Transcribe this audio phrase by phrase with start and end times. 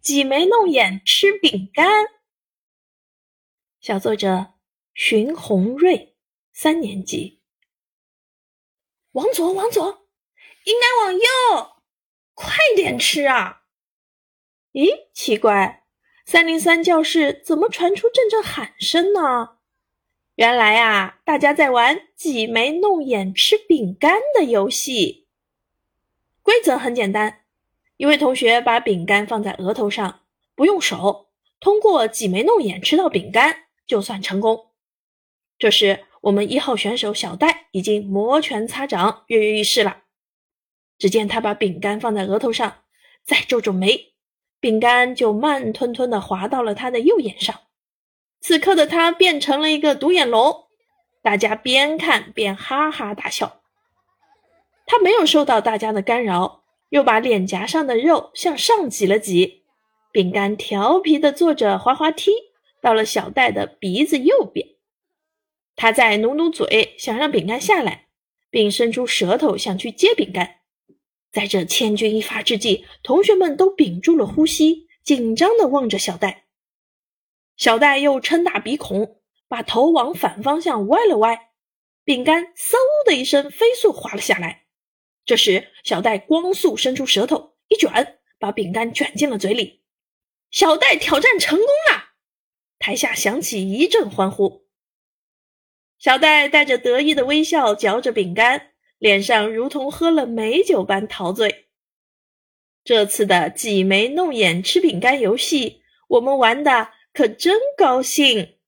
[0.00, 2.06] 挤眉弄眼吃饼干。
[3.80, 4.54] 小作者
[4.94, 6.16] 荀红瑞，
[6.52, 7.42] 三年级。
[9.12, 10.08] 往左，往左，
[10.64, 11.82] 应该往右，
[12.32, 13.64] 快点吃啊！
[14.72, 15.84] 咦，奇怪，
[16.24, 19.58] 三零三教室怎么传出阵阵喊声呢？
[20.36, 25.26] 原来啊，大家在玩挤眉弄眼吃饼干的游戏。
[26.40, 27.44] 规则很简单，
[28.00, 30.20] 一位同学把饼干放在额头上，
[30.54, 31.28] 不用手，
[31.60, 34.70] 通过挤眉弄眼吃到饼干就算成功。
[35.58, 40.04] 这时，我们一号选手小戴已经摩拳擦掌、跃跃欲试了。
[40.96, 42.84] 只见他把饼干放在额头上，
[43.22, 44.14] 再皱皱眉，
[44.60, 47.54] 饼干就慢吞吞地滑到了他的右眼上。
[48.40, 50.68] 此刻的他变成了一个独眼龙，
[51.20, 53.60] 大家边看边哈哈大笑。
[54.86, 56.59] 他没有受到大家的干扰，
[56.90, 59.62] 又把脸颊上的肉向上挤了挤，
[60.12, 62.30] 饼干调皮的坐着滑滑梯，
[62.80, 64.68] 到了小戴的鼻子右边。
[65.76, 68.08] 他再努努嘴，想让饼干下来，
[68.50, 70.56] 并伸出舌头想去接饼干。
[71.32, 76.44] 在这千钧一发之际，同学们都屏住了呼吸，紧张的望着小戴。
[77.56, 81.50] 小戴又撑大鼻孔，把头往反方向歪了歪，
[82.04, 82.74] 饼干嗖
[83.06, 84.64] 的一声飞速滑了下来。
[85.24, 89.82] 这时，小戴光速伸出舌头一卷，把饼干卷进了嘴里。
[90.50, 92.10] 小戴挑战成功了！
[92.78, 94.66] 台下响起一阵欢呼。
[95.98, 101.68] 小戴带着得意的微笑嚼着饼干，脸上如同喝了美酒般陶醉。
[102.82, 106.92] 这次的挤眉弄眼吃饼干游戏，我们玩的。
[107.12, 108.59] 可真高兴！